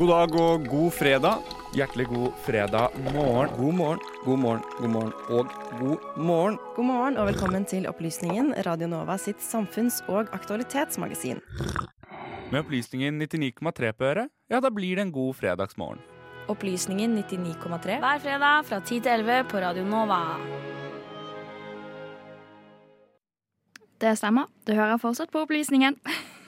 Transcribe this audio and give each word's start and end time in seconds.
God 0.00 0.08
dag 0.08 0.34
og 0.40 0.62
god 0.64 0.92
fredag. 0.96 1.48
Hjertelig 1.76 2.06
god 2.08 2.30
fredag 2.46 2.94
morgen. 3.12 3.50
God 3.58 3.74
morgen, 3.74 3.98
god 4.24 4.38
morgen, 4.38 4.62
god 4.78 4.88
morgen 4.88 5.12
og 5.28 5.50
god 5.80 6.06
morgen. 6.16 6.56
God 6.76 6.86
morgen 6.88 7.18
og 7.20 7.26
velkommen 7.28 7.66
til 7.68 7.84
Opplysningen, 7.88 8.54
Radio 8.66 8.88
Nova 8.88 9.18
sitt 9.20 9.44
samfunns- 9.44 10.00
og 10.08 10.32
aktualitetsmagasin. 10.32 11.42
Med 12.48 12.62
opplysningen 12.62 13.20
99,3 13.20 13.92
på 13.92 14.08
øret, 14.08 14.32
ja, 14.48 14.60
da 14.60 14.72
blir 14.72 14.96
det 14.96 15.04
en 15.04 15.12
god 15.12 15.34
fredagsmorgen. 15.34 16.00
Opplysningen 16.48 17.18
99,3. 17.18 18.00
Hver 18.00 18.24
fredag 18.24 18.64
fra 18.72 18.80
10 18.80 19.00
til 19.04 19.12
11 19.12 19.44
på 19.52 19.60
Radio 19.60 19.84
Nova. 19.84 20.24
Det 24.00 24.16
stemmer. 24.16 24.48
Du 24.64 24.72
hører 24.72 24.96
fortsatt 24.96 25.28
på 25.28 25.44
Opplysningen. 25.44 26.00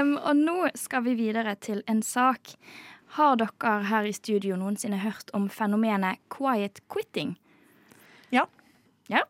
um, 0.00 0.16
og 0.18 0.36
nå 0.36 0.58
skal 0.78 1.04
vi 1.06 1.16
videre 1.18 1.56
til 1.60 1.82
en 1.90 2.02
sak. 2.02 2.54
Har 3.16 3.36
dere 3.40 3.76
her 3.88 4.08
i 4.08 4.14
studio 4.14 4.58
noensinne 4.58 4.98
hørt 5.00 5.30
om 5.36 5.48
fenomenet 5.52 6.20
quiet 6.32 6.82
quitting? 6.92 7.36
Ja. 8.34 8.46
Ja? 9.08 9.24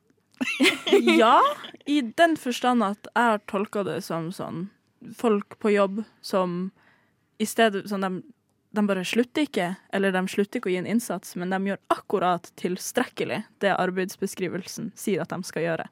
ja, 1.22 1.40
i 1.86 2.00
den 2.00 2.36
forstand 2.40 2.84
at 2.84 3.08
jeg 3.12 3.30
har 3.32 3.44
tolka 3.48 3.84
det 3.86 4.00
som 4.04 4.32
sånn 4.34 4.66
folk 5.16 5.58
på 5.62 5.70
jobb 5.70 6.02
som 6.24 6.70
i 7.38 7.46
stedet 7.46 7.84
sånn 7.88 8.04
de, 8.04 8.10
de 8.76 8.84
bare 8.88 9.04
slutter 9.06 9.46
ikke, 9.46 9.68
eller 9.94 10.12
de 10.12 10.22
slutter 10.28 10.58
ikke 10.58 10.70
å 10.70 10.74
gi 10.74 10.80
en 10.80 10.88
innsats, 10.88 11.36
men 11.36 11.52
de 11.52 11.60
gjør 11.70 11.82
akkurat 11.92 12.48
tilstrekkelig 12.60 13.42
det 13.64 13.74
arbeidsbeskrivelsen 13.76 14.90
sier 14.98 15.22
at 15.22 15.32
de 15.32 15.40
skal 15.46 15.66
gjøre. 15.66 15.88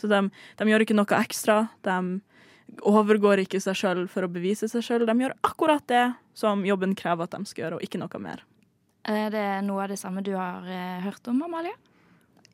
Så 0.00 0.10
de, 0.10 0.20
de 0.58 0.68
gjør 0.70 0.84
ikke 0.86 0.96
noe 0.96 1.20
ekstra. 1.20 1.58
De 1.86 1.98
overgår 2.84 3.44
ikke 3.44 3.60
seg 3.62 3.78
sjøl 3.78 4.04
for 4.10 4.26
å 4.26 4.32
bevise 4.32 4.68
seg 4.70 4.84
sjøl. 4.84 5.06
De 5.08 5.16
gjør 5.24 5.36
akkurat 5.46 5.84
det 5.90 6.04
som 6.36 6.64
jobben 6.66 6.94
krever 6.98 7.28
at 7.28 7.36
de 7.36 7.48
skal 7.48 7.66
gjøre, 7.66 7.78
og 7.78 7.86
ikke 7.86 8.00
noe 8.02 8.22
mer. 8.22 8.44
Er 9.04 9.28
det 9.32 9.48
noe 9.66 9.84
av 9.84 9.92
det 9.92 10.00
samme 10.00 10.24
du 10.24 10.32
har 10.32 10.64
eh, 10.64 11.02
hørt 11.04 11.28
om, 11.28 11.42
Amalie? 11.44 11.74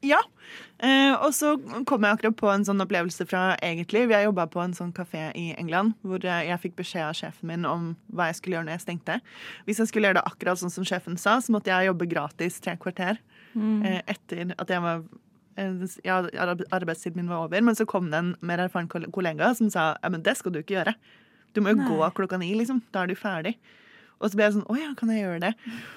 Ja. 0.00 0.20
Eh, 0.80 1.12
og 1.12 1.34
så 1.36 1.52
kom 1.86 2.04
jeg 2.04 2.16
akkurat 2.16 2.36
på 2.40 2.48
en 2.48 2.64
sånn 2.64 2.80
opplevelse 2.82 3.26
fra 3.28 3.52
egentlig. 3.60 4.06
Vi 4.08 4.16
har 4.16 4.24
jobba 4.24 4.46
på 4.50 4.62
en 4.62 4.74
sånn 4.76 4.94
kafé 4.96 5.28
i 5.36 5.50
England 5.60 5.92
hvor 6.00 6.24
jeg, 6.24 6.48
jeg 6.48 6.62
fikk 6.62 6.78
beskjed 6.80 7.04
av 7.04 7.18
sjefen 7.18 7.50
min 7.52 7.68
om 7.68 7.90
hva 8.08 8.30
jeg 8.30 8.40
skulle 8.40 8.56
gjøre 8.56 8.68
når 8.70 8.78
jeg 8.78 8.86
stengte. 8.86 9.18
Hvis 9.68 9.82
jeg 9.82 9.90
skulle 9.90 10.10
gjøre 10.10 10.20
det 10.22 10.28
akkurat 10.32 10.62
sånn 10.62 10.72
som 10.72 10.88
sjefen 10.88 11.20
sa, 11.20 11.36
så 11.44 11.52
måtte 11.52 11.72
jeg 11.72 11.90
jobbe 11.90 12.08
gratis 12.10 12.56
tre 12.64 12.78
kvarter 12.80 13.20
eh, 13.20 14.00
etter 14.08 14.54
at 14.56 14.72
jeg 14.72 14.86
var 14.86 15.04
ja, 15.56 16.20
arbeidstiden 16.70 17.16
min 17.20 17.30
var 17.30 17.46
over. 17.46 17.62
Men 17.62 17.76
så 17.76 17.86
kom 17.88 18.10
det 18.12 18.18
en 18.20 18.34
mer 18.40 18.62
erfaren 18.62 18.88
kollega 18.88 19.52
som 19.58 19.70
sa 19.72 19.92
ja, 19.98 20.10
men 20.12 20.22
det 20.26 20.36
skal 20.38 20.54
du 20.54 20.60
ikke 20.62 20.78
gjøre. 20.78 20.94
Du 21.54 21.62
må 21.64 21.72
jo 21.72 21.80
Nei. 21.80 21.88
gå 21.90 22.10
klokka 22.16 22.38
ni, 22.38 22.52
liksom. 22.54 22.82
Da 22.94 23.04
er 23.04 23.10
du 23.10 23.18
ferdig. 23.18 23.56
Og 24.20 24.30
så 24.30 24.36
ble 24.38 24.46
jeg 24.46 24.56
sånn 24.58 24.68
Å 24.68 24.76
ja, 24.78 24.90
kan 24.98 25.10
jeg 25.12 25.24
gjøre 25.24 25.40
det? 25.48 25.52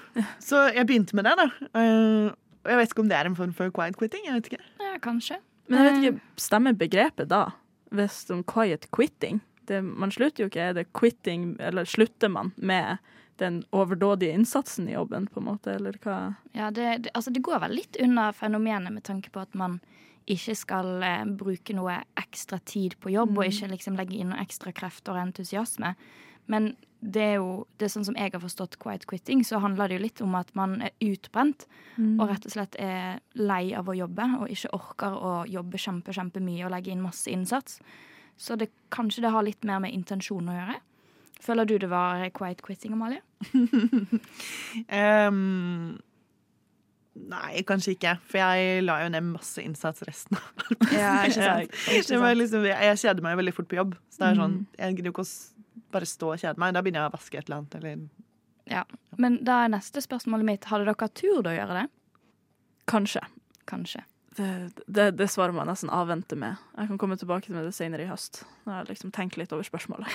Så 0.47 0.61
jeg 0.71 0.87
begynte 0.87 1.17
med 1.17 1.27
det, 1.27 1.33
da. 1.39 1.47
Eh, 1.75 2.29
og 2.63 2.71
jeg 2.71 2.79
vet 2.79 2.93
ikke 2.93 3.03
om 3.03 3.09
det 3.11 3.17
er 3.17 3.27
en 3.27 3.35
form 3.35 3.55
for 3.57 3.73
quiet 3.75 3.97
quitting. 3.99 4.23
jeg 4.27 4.37
vet 4.37 4.51
ikke. 4.51 4.67
Ja, 4.79 4.93
kanskje. 5.03 5.39
Men 5.67 5.79
jeg 5.79 5.87
vet 5.87 5.97
ikke, 5.99 6.35
stemmer 6.39 6.77
begrepet 6.79 7.31
da? 7.31 7.41
Hvis 7.93 8.21
om 8.33 8.43
quiet 8.47 8.87
quitting? 8.95 9.41
Det, 9.67 9.81
man 9.83 10.11
slutter 10.11 10.45
jo 10.45 10.51
ikke. 10.51 10.69
Er 10.69 10.77
det 10.77 10.85
quitting, 10.95 11.53
eller 11.59 11.87
slutter 11.87 12.31
man 12.31 12.53
med 12.55 13.01
den 13.43 13.61
overdådige 13.75 14.33
innsatsen 14.33 14.87
i 14.89 14.95
jobben, 14.95 15.27
på 15.27 15.41
en 15.41 15.49
måte, 15.51 15.75
eller 15.77 15.97
hva? 16.03 16.19
Ja, 16.55 16.71
det, 16.71 16.87
det, 17.05 17.13
altså 17.13 17.33
det 17.33 17.43
går 17.45 17.61
vel 17.65 17.77
litt 17.81 17.99
unna 18.01 18.31
fenomenet 18.35 18.95
med 18.95 19.05
tanke 19.07 19.33
på 19.33 19.43
at 19.43 19.53
man 19.57 19.81
ikke 20.31 20.55
skal 20.55 21.03
eh, 21.03 21.25
bruke 21.27 21.75
noe 21.75 21.99
ekstra 22.19 22.59
tid 22.63 22.95
på 23.03 23.11
jobb, 23.13 23.35
og 23.37 23.47
ikke 23.49 23.71
liksom 23.73 23.99
legge 23.99 24.17
inn 24.17 24.31
noe 24.31 24.43
ekstra 24.43 24.71
krefter 24.75 25.17
og 25.17 25.25
entusiasme. 25.25 25.93
Men 26.51 26.73
det 27.03 27.23
er 27.23 27.35
jo 27.41 27.65
det 27.77 27.87
er 27.87 27.91
sånn 27.91 28.07
som 28.07 28.17
jeg 28.19 28.31
har 28.31 28.41
forstått 28.43 28.77
quiet 28.81 29.05
quitting, 29.09 29.43
så 29.47 29.59
handler 29.63 29.91
det 29.91 29.97
jo 29.97 30.03
litt 30.05 30.23
om 30.23 30.35
at 30.39 30.51
man 30.55 30.77
er 30.87 30.93
utbrent 31.03 31.65
og 31.99 32.29
rett 32.29 32.47
og 32.47 32.55
slett 32.55 32.77
er 32.79 33.19
lei 33.35 33.73
av 33.75 33.91
å 33.91 33.95
jobbe 33.97 34.27
og 34.39 34.51
ikke 34.51 34.71
orker 34.75 35.17
å 35.17 35.33
jobbe 35.51 35.79
kjempe, 35.79 36.15
kjempemye 36.15 36.65
og 36.67 36.73
legge 36.75 36.93
inn 36.93 37.03
masse 37.03 37.31
innsats. 37.31 37.79
Så 38.39 38.55
det, 38.59 38.71
kanskje 38.93 39.25
det 39.25 39.33
har 39.35 39.45
litt 39.45 39.67
mer 39.67 39.83
med 39.83 39.93
intensjon 39.93 40.47
å 40.49 40.55
gjøre. 40.55 40.79
Føler 41.43 41.67
du 41.67 41.75
det 41.81 41.89
var 41.91 42.23
quiet 42.37 42.61
quitting, 42.63 42.93
Amalie? 42.95 43.19
um, 45.27 45.97
nei, 47.33 47.63
kanskje 47.67 47.97
ikke. 47.97 48.13
For 48.29 48.39
jeg 48.39 48.85
la 48.85 49.01
jo 49.03 49.09
ned 49.11 49.27
masse 49.33 49.63
innsats 49.63 50.05
resten 50.07 50.39
av 50.39 50.93
Ja, 50.93 51.17
ikke 51.27 51.35
sant? 51.41 51.75
Ikke 51.97 52.05
sant. 52.07 52.37
liksom, 52.39 52.67
jeg, 52.69 53.01
kjeder 53.03 53.25
meg 53.25 53.39
veldig 53.41 53.55
fort 53.57 53.69
på 53.71 53.79
jobb. 53.81 53.97
Så 54.13 54.23
det 54.23 54.29
er 54.29 54.39
sånn, 54.39 54.55
Jeg 54.79 54.95
gidder 54.97 55.11
jo 55.11 55.15
ikke 55.17 55.27
å 55.27 55.83
bare 55.97 56.09
stå 56.09 56.31
og 56.31 56.39
kjede 56.45 56.63
meg. 56.63 56.77
Da 56.77 56.85
begynner 56.85 57.03
jeg 57.03 57.11
å 57.11 57.17
vaske 57.17 57.41
et 57.41 57.49
eller 57.49 57.59
annet. 57.61 57.77
Eller 57.81 58.07
Ja. 58.71 58.85
Men 59.19 59.41
da 59.43 59.59
er 59.65 59.75
neste 59.75 60.01
spørsmålet 60.01 60.47
mitt 60.47 60.71
Hadde 60.71 60.87
dere 60.87 61.11
tur 61.11 61.43
å 61.43 61.53
gjøre 61.53 61.81
det? 61.81 61.87
Kanskje. 62.89 63.21
Kanskje. 63.69 64.05
Det, 64.33 64.71
det, 64.87 65.11
det 65.19 65.27
svaret 65.29 65.53
må 65.53 65.61
jeg 65.61 65.69
nesten 65.69 65.91
avvente 65.93 66.37
med. 66.39 66.57
Jeg 66.73 66.89
kan 66.89 66.99
komme 67.01 67.17
tilbake 67.19 67.45
til 67.45 67.57
det 67.59 67.73
senere 67.75 68.05
i 68.05 68.09
høst. 68.09 68.41
Nå 68.63 68.71
har 68.73 68.81
jeg 68.81 68.95
liksom 68.95 69.11
tenker 69.13 69.43
litt 69.43 69.53
over 69.53 69.67
spørsmålet. 69.67 70.09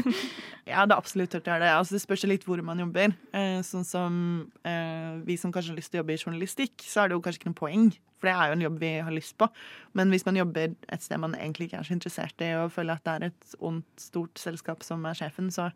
ja, 0.70 0.82
det 0.82 0.94
er 0.94 0.96
absolutt 0.96 1.36
hørt 1.36 1.46
gjøre 1.46 1.62
det. 1.62 1.68
Altså, 1.70 1.94
det 1.94 2.02
spørs 2.02 2.24
litt 2.26 2.46
hvor 2.48 2.58
man 2.66 2.82
jobber. 2.82 3.14
Eh, 3.36 3.60
sånn 3.66 3.86
som 3.86 4.16
eh, 4.66 5.20
vi 5.28 5.38
som 5.38 5.54
kanskje 5.54 5.70
har 5.70 5.78
lyst 5.78 5.94
til 5.94 6.00
å 6.00 6.02
jobbe 6.02 6.16
i 6.16 6.24
journalistikk, 6.24 6.82
så 6.82 7.04
er 7.04 7.12
det 7.12 7.18
jo 7.18 7.22
kanskje 7.22 7.44
ikke 7.44 7.52
noe 7.52 7.60
poeng. 7.62 7.86
For 8.18 8.30
det 8.30 8.34
er 8.34 8.50
jo 8.50 8.58
en 8.58 8.66
jobb 8.66 8.82
vi 8.82 8.92
har 9.06 9.14
lyst 9.14 9.38
på. 9.38 9.48
Men 9.94 10.10
hvis 10.10 10.26
man 10.26 10.40
jobber 10.40 10.74
et 10.74 11.06
sted 11.06 11.22
man 11.22 11.38
egentlig 11.38 11.70
ikke 11.70 11.84
er 11.84 11.90
så 11.90 11.94
interessert 11.94 12.42
i, 12.42 12.52
og 12.58 12.74
føler 12.74 12.98
at 12.98 13.06
det 13.06 13.14
er 13.14 13.28
et 13.30 13.58
ondt, 13.62 13.90
stort 14.02 14.42
selskap 14.42 14.82
som 14.86 15.06
er 15.06 15.18
sjefen, 15.20 15.54
så 15.54 15.70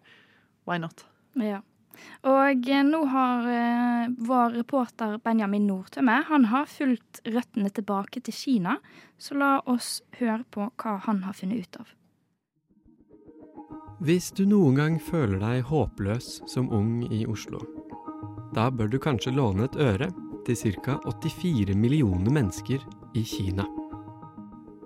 why 0.66 0.82
not? 0.82 1.06
Ja. 1.38 1.62
Og 2.28 2.68
eh, 2.70 2.84
nå 2.86 3.02
har 3.12 3.46
eh, 3.52 4.08
vår 4.28 4.58
reporter 4.58 5.18
Benjamin 5.24 5.66
Nordtømme 5.68 6.22
Han 6.30 6.48
har 6.52 6.66
fulgt 6.70 7.22
røttene 7.26 7.70
tilbake 7.70 8.22
til 8.24 8.34
Kina. 8.34 8.78
Så 9.18 9.38
la 9.38 9.58
oss 9.66 10.02
høre 10.18 10.44
på 10.50 10.70
hva 10.70 10.98
han 11.06 11.24
har 11.26 11.36
funnet 11.36 11.66
ut 11.66 11.80
av. 11.82 11.94
Hvis 13.98 14.30
du 14.30 14.44
noen 14.46 14.78
gang 14.78 15.00
føler 15.02 15.40
deg 15.42 15.64
håpløs 15.66 16.44
som 16.46 16.70
ung 16.70 17.02
i 17.10 17.24
Oslo, 17.26 17.64
da 18.54 18.68
bør 18.70 18.92
du 18.92 18.98
kanskje 19.02 19.34
låne 19.34 19.66
et 19.66 19.78
øre 19.82 20.12
til 20.46 20.78
ca. 20.78 21.00
84 21.04 21.74
millioner 21.74 22.30
mennesker 22.30 22.84
i 23.18 23.24
Kina. 23.26 23.66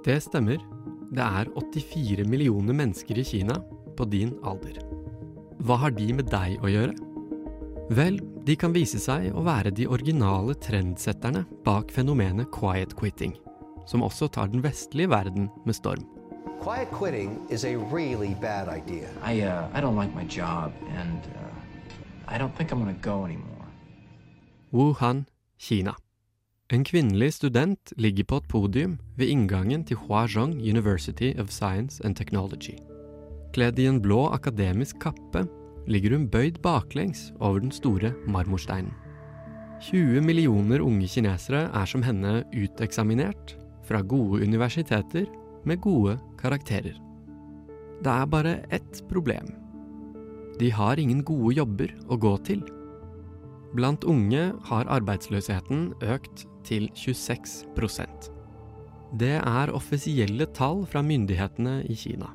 Det 0.04 0.16
stemmer. 0.24 0.64
Det 1.12 1.22
er 1.22 1.52
84 1.52 2.24
millioner 2.24 2.72
mennesker 2.72 3.20
i 3.20 3.24
Kina 3.24 3.60
på 3.96 4.08
din 4.08 4.32
alder. 4.42 4.91
Hva 5.62 5.76
har 5.78 5.92
de 5.94 6.08
med 6.10 6.26
deg 6.26 6.58
å 6.58 6.66
gjøre? 6.66 6.94
Vel, 7.94 8.16
de 8.42 8.56
kan 8.58 8.72
vise 8.74 8.98
seg 8.98 9.28
å 9.30 9.44
være 9.46 9.70
de 9.70 9.86
originale 9.86 10.56
trendsetterne 10.58 11.44
bak 11.62 11.92
fenomenet 11.94 12.50
quiet 12.50 12.96
quitting, 12.98 13.36
som 13.86 14.02
også 14.02 14.26
tar 14.34 14.50
den 14.50 14.64
vestlige 14.64 15.12
verden 15.12 15.46
med 15.62 15.78
storm. 15.78 16.02
Quiet 16.64 16.90
quitting 16.90 17.38
is 17.48 17.62
a 17.64 17.76
really 17.94 18.34
bad 18.42 18.66
idea. 18.66 19.06
I 19.22 19.46
uh, 19.46 19.70
I 19.70 19.80
don't 19.80 19.94
like 19.94 20.14
my 20.18 20.26
job, 20.26 20.72
and 20.98 21.22
uh, 21.30 22.34
I 22.34 22.38
don't 22.38 22.54
think 22.58 22.72
I'm 22.72 22.82
gonna 22.82 22.98
go 22.98 23.24
anymore. 23.24 23.66
Wuhan, 24.72 25.26
Kina. 25.58 25.94
En 26.70 26.82
kvinnelig 26.84 27.34
student 27.34 27.92
ligger 27.96 28.24
på 28.24 28.36
et 28.36 28.48
podium 28.48 28.98
ved 29.16 29.28
inngangen 29.28 29.84
til 29.84 29.96
Huazhong 29.96 30.58
University 30.58 31.34
of 31.38 31.50
Science 31.50 32.02
and 32.04 32.16
Technology. 32.16 32.91
Kledd 33.52 33.78
i 33.78 33.86
en 33.90 34.00
blå 34.00 34.26
akademisk 34.32 35.02
kappe 35.02 35.44
ligger 35.90 36.14
hun 36.16 36.28
bøyd 36.32 36.60
baklengs 36.64 37.30
over 37.40 37.60
den 37.60 37.72
store 37.74 38.14
marmorsteinen. 38.24 38.92
20 39.82 40.22
millioner 40.22 40.80
unge 40.80 41.08
kinesere 41.10 41.66
er 41.74 41.88
som 41.90 42.04
henne 42.06 42.44
uteksaminert 42.54 43.56
fra 43.84 44.00
gode 44.06 44.44
universiteter 44.46 45.26
med 45.66 45.82
gode 45.82 46.14
karakterer. 46.38 46.94
Det 48.02 48.12
er 48.12 48.30
bare 48.30 48.54
ett 48.70 49.02
problem. 49.10 49.50
De 50.58 50.70
har 50.70 51.00
ingen 51.02 51.24
gode 51.26 51.56
jobber 51.58 51.90
å 52.08 52.18
gå 52.18 52.36
til. 52.46 52.62
Blant 53.74 54.04
unge 54.04 54.52
har 54.68 54.90
arbeidsløsheten 54.92 55.92
økt 56.04 56.46
til 56.66 56.88
26% 56.94 58.28
Det 59.18 59.34
er 59.38 59.72
offisielle 59.74 60.46
tall 60.54 60.84
fra 60.86 61.02
myndighetene 61.02 61.80
i 61.90 61.96
Kina, 61.96 62.28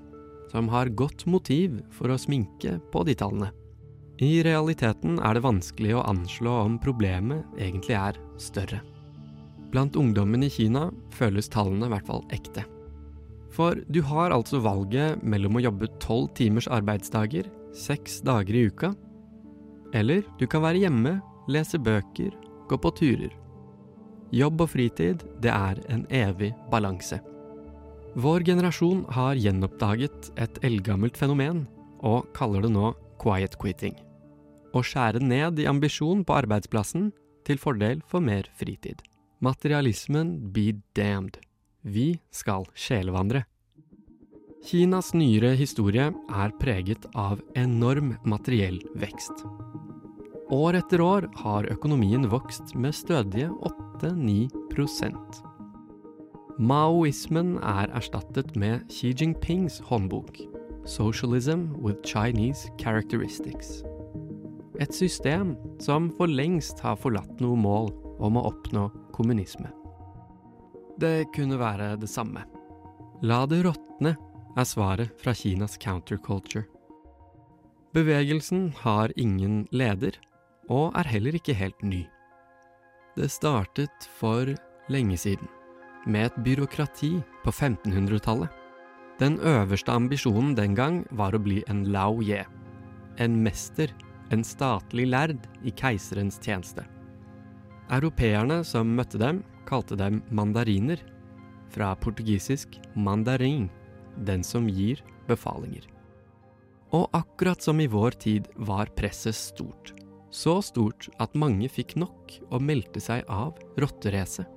som 0.52 0.70
har 0.72 0.94
godt 0.96 1.26
motiv 1.28 1.80
for 1.94 2.12
å 2.12 2.20
sminke 2.20 2.78
på 2.92 3.04
de 3.08 3.16
tallene. 3.18 3.52
I 4.18 4.42
realiteten 4.42 5.20
er 5.22 5.38
det 5.38 5.46
vanskelig 5.46 5.94
å 5.94 6.06
anslå 6.10 6.54
om 6.64 6.80
problemet 6.82 7.46
egentlig 7.62 7.98
er 8.00 8.18
større. 8.42 8.82
Blant 9.70 9.98
ungdommen 10.00 10.46
i 10.48 10.50
Kina 10.50 10.88
føles 11.14 11.52
tallene 11.54 11.86
i 11.86 11.94
hvert 11.94 12.08
fall 12.08 12.24
ekte. 12.34 12.64
For 13.54 13.78
du 13.90 14.02
har 14.06 14.34
altså 14.34 14.62
valget 14.64 15.22
mellom 15.24 15.58
å 15.58 15.64
jobbe 15.68 15.92
tolv 16.02 16.32
timers 16.38 16.70
arbeidsdager, 16.72 17.48
seks 17.78 18.22
dager 18.26 18.58
i 18.58 18.68
uka, 18.72 18.94
eller 19.94 20.26
du 20.40 20.48
kan 20.50 20.66
være 20.66 20.84
hjemme, 20.84 21.18
lese 21.48 21.80
bøker, 21.80 22.34
gå 22.68 22.80
på 22.82 22.94
turer. 22.98 23.32
Jobb 24.36 24.66
og 24.66 24.74
fritid, 24.74 25.24
det 25.40 25.54
er 25.54 25.80
en 25.94 26.04
evig 26.12 26.52
balanse. 26.72 27.22
Vår 28.18 28.42
generasjon 28.42 29.04
har 29.14 29.38
gjenoppdaget 29.38 30.32
et 30.42 30.56
eldgammelt 30.66 31.18
fenomen, 31.20 31.68
og 32.02 32.26
kaller 32.34 32.64
det 32.66 32.72
nå 32.74 32.88
quiet 33.22 33.54
quitting. 33.62 33.94
Å 34.74 34.82
skjære 34.82 35.22
ned 35.22 35.60
i 35.62 35.68
ambisjon 35.70 36.24
på 36.26 36.34
arbeidsplassen 36.34 37.12
til 37.46 37.62
fordel 37.62 38.02
for 38.10 38.26
mer 38.26 38.50
fritid. 38.58 39.04
Materialismen 39.46 40.32
be 40.50 40.72
damned. 40.98 41.38
Vi 41.86 42.16
skal 42.34 42.66
sjelevandre. 42.74 43.44
Kinas 44.66 45.14
nyere 45.14 45.54
historie 45.60 46.10
er 46.10 46.56
preget 46.58 47.06
av 47.14 47.44
enorm 47.54 48.16
materiell 48.26 48.80
vekst. 48.98 49.46
År 50.58 50.80
etter 50.82 51.06
år 51.06 51.30
har 51.44 51.70
økonomien 51.70 52.26
vokst 52.34 52.74
med 52.74 52.98
stødige 52.98 53.52
8-9 54.02 54.50
Maoismen 56.58 57.60
er 57.62 57.92
erstattet 57.94 58.56
med 58.58 58.88
Xi 58.90 59.12
Jinpings 59.14 59.76
håndbok, 59.86 60.40
Socialism 60.90 61.76
with 61.78 62.02
Chinese 62.02 62.72
Characteristics. 62.82 63.84
Et 64.82 64.94
system 64.94 65.54
som 65.80 66.10
for 66.18 66.26
lengst 66.26 66.80
har 66.82 66.98
forlatt 66.98 67.44
noe 67.46 67.54
mål 67.62 67.92
om 68.18 68.40
å 68.40 68.48
oppnå 68.50 68.88
kommunisme. 69.14 69.70
Det 70.98 71.30
kunne 71.36 71.60
være 71.62 71.92
det 72.02 72.10
samme. 72.10 72.42
La 73.22 73.44
det 73.46 73.62
råtne, 73.68 74.16
er 74.58 74.66
svaret 74.66 75.14
fra 75.22 75.36
Kinas 75.38 75.78
counterculture. 75.78 76.66
Bevegelsen 77.94 78.72
har 78.82 79.14
ingen 79.14 79.68
leder, 79.70 80.18
og 80.74 80.98
er 80.98 81.06
heller 81.06 81.38
ikke 81.38 81.54
helt 81.54 81.86
ny. 81.86 82.02
Det 83.14 83.30
startet 83.30 84.10
for 84.18 84.50
lenge 84.90 85.22
siden, 85.22 85.46
med 86.08 86.30
et 86.30 86.40
byråkrati 86.44 87.12
på 87.44 87.52
1500-tallet. 87.52 88.50
Den 89.20 89.40
øverste 89.40 89.92
ambisjonen 89.92 90.54
den 90.56 90.76
gang 90.78 91.02
var 91.12 91.36
å 91.36 91.42
bli 91.42 91.64
en 91.68 91.84
lao 91.92 92.22
ye, 92.22 92.44
en 93.18 93.38
mester, 93.44 93.92
en 94.32 94.44
statlig 94.46 95.08
lærd 95.10 95.48
i 95.66 95.74
keiserens 95.74 96.38
tjeneste. 96.44 96.86
Europeerne 97.90 98.62
som 98.68 98.96
møtte 98.96 99.20
dem, 99.22 99.42
kalte 99.68 99.98
dem 100.00 100.22
mandariner, 100.30 101.00
fra 101.74 101.94
portugisisk 102.00 102.78
mandarin, 102.96 103.68
den 104.28 104.44
som 104.44 104.68
gir 104.70 105.02
befalinger. 105.28 105.88
Og 106.96 107.10
akkurat 107.16 107.62
som 107.64 107.82
i 107.84 107.90
vår 107.92 108.16
tid 108.22 108.48
var 108.56 108.92
presset 108.96 109.36
stort. 109.36 109.92
Så 110.32 110.60
stort 110.64 111.10
at 111.20 111.36
mange 111.36 111.68
fikk 111.72 111.98
nok 112.00 112.38
og 112.50 112.64
meldte 112.64 113.02
seg 113.04 113.28
av 113.32 113.58
rotteracet. 113.80 114.48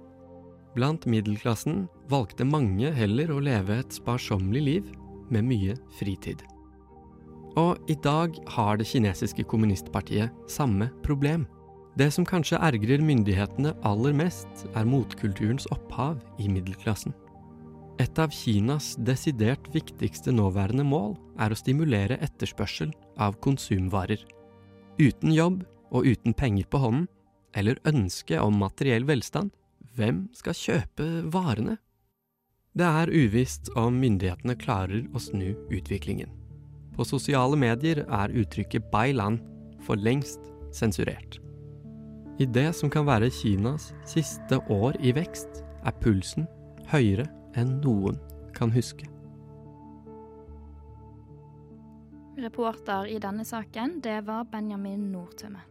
Blant 0.76 1.06
middelklassen 1.11 1.88
valgte 2.11 2.46
mange 2.46 2.93
heller 2.94 3.32
å 3.34 3.40
leve 3.43 3.81
et 3.81 3.94
sparsommelig 3.94 4.62
liv 4.62 4.90
med 5.31 5.46
mye 5.49 5.76
fritid. 5.99 6.44
Og 7.58 7.90
i 7.90 7.96
dag 7.99 8.37
har 8.55 8.78
det 8.78 8.87
kinesiske 8.87 9.43
kommunistpartiet 9.50 10.31
samme 10.50 10.90
problem. 11.02 11.49
Det 11.99 12.06
som 12.14 12.25
kanskje 12.26 12.61
ergrer 12.62 13.02
myndighetene 13.02 13.75
aller 13.87 14.14
mest, 14.14 14.69
er 14.78 14.87
motkulturens 14.87 15.67
opphav 15.75 16.20
i 16.38 16.46
middelklassen. 16.49 17.12
Et 18.00 18.19
av 18.23 18.31
Kinas 18.32 18.94
desidert 18.96 19.66
viktigste 19.75 20.32
nåværende 20.32 20.87
mål 20.87 21.19
er 21.43 21.52
å 21.52 21.58
stimulere 21.58 22.16
etterspørsel 22.25 22.94
av 23.20 23.34
konsumvarer. 23.44 24.23
Uten 25.02 25.34
jobb 25.34 25.64
og 25.90 26.06
uten 26.06 26.32
penger 26.32 26.70
på 26.70 26.81
hånden, 26.81 27.08
eller 27.58 27.82
ønske 27.90 28.38
om 28.40 28.56
materiell 28.62 29.05
velstand, 29.05 29.50
hvem 29.96 30.28
skal 30.37 30.56
kjøpe 30.56 31.06
varene? 31.32 31.78
Det 32.76 32.87
er 32.87 33.10
uvisst 33.10 33.72
om 33.78 33.96
myndighetene 33.98 34.54
klarer 34.60 35.08
å 35.14 35.22
snu 35.22 35.54
utviklingen. 35.72 36.31
På 36.94 37.06
sosiale 37.06 37.56
medier 37.58 38.04
er 38.06 38.34
uttrykket 38.34 38.90
'bailan' 38.92 39.40
for 39.82 39.96
lengst 39.96 40.40
sensurert. 40.72 41.40
I 42.38 42.46
det 42.46 42.75
som 42.75 42.90
kan 42.90 43.06
være 43.06 43.31
Kinas 43.31 43.92
siste 44.06 44.60
år 44.70 44.96
i 45.00 45.12
vekst, 45.12 45.64
er 45.84 45.96
pulsen 46.00 46.46
høyere 46.92 47.26
enn 47.56 47.81
noen 47.84 48.20
kan 48.54 48.70
huske. 48.70 49.08
Reporter 52.40 53.10
i 53.12 53.19
denne 53.20 53.44
saken, 53.44 54.00
det 54.00 54.22
var 54.26 54.46
Benjamin 54.48 55.10
Nordtømme. 55.12 55.69